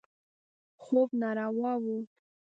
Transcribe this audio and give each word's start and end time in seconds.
خوب 0.83 1.09
ناروا 1.19 1.73
و. 1.81 1.85